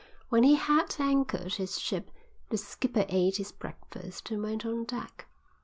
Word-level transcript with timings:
When 0.29 0.41
he 0.41 0.55
had 0.55 0.95
anchored 0.97 1.53
his 1.53 1.79
ship 1.79 2.09
the 2.49 2.57
skipper 2.57 3.05
ate 3.07 3.37
his 3.37 3.51
breakfast 3.51 4.31
and 4.31 4.41
went 4.41 4.65
on 4.65 4.83
deck. 4.85 5.27